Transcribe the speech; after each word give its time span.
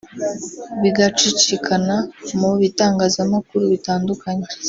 bigacicikana 0.81 1.95
mu 2.39 2.51
bitangazamakuru 2.61 3.63
bitandukanye 3.73 4.47